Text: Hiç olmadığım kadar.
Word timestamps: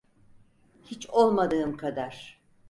Hiç 0.83 1.07
olmadığım 1.09 1.77
kadar. 1.77 2.41